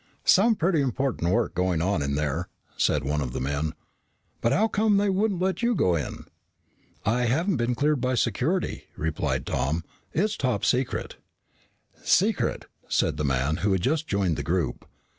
"Some 0.25 0.55
pretty 0.55 0.81
important 0.81 1.29
work 1.31 1.53
going 1.53 1.79
on 1.79 2.01
in 2.01 2.15
there," 2.15 2.49
said 2.75 3.03
one 3.03 3.21
of 3.21 3.33
the 3.33 3.39
men. 3.39 3.73
"But 4.41 4.51
how 4.51 4.67
come 4.67 4.97
they 4.97 5.11
wouldn't 5.11 5.39
let 5.39 5.61
you 5.61 5.75
go 5.75 5.93
in?" 5.95 6.23
"I 7.05 7.25
haven't 7.27 7.57
been 7.57 7.75
cleared 7.75 8.01
by 8.01 8.15
security," 8.15 8.85
replied 8.97 9.45
Tom. 9.45 9.83
"It's 10.11 10.35
top 10.37 10.65
secret." 10.65 11.17
"Secret," 12.01 12.65
said 12.87 13.19
a 13.19 13.23
man 13.23 13.57
who 13.57 13.73
had 13.73 13.81
just 13.81 14.07
joined 14.07 14.37
the 14.37 14.41
group. 14.41 14.87